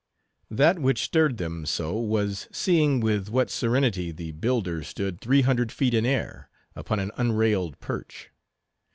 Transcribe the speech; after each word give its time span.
That 0.49 0.79
which 0.79 1.03
stirred 1.03 1.37
them 1.37 1.63
so 1.67 1.95
was, 1.95 2.47
seeing 2.51 3.01
with 3.01 3.29
what 3.29 3.51
serenity 3.51 4.09
the 4.11 4.31
builder 4.31 4.81
stood 4.83 5.21
three 5.21 5.41
hundred 5.43 5.71
feet 5.71 5.93
in 5.93 6.07
air, 6.07 6.49
upon 6.75 6.97
an 6.99 7.11
unrailed 7.17 7.79
perch. 7.79 8.31